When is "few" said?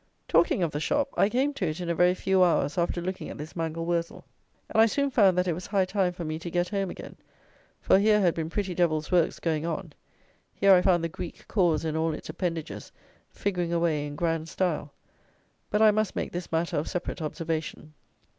2.15-2.41